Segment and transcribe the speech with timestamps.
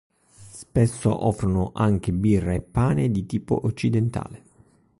[0.49, 4.43] Spesso offrono anche birra e pane di tipo occidentale.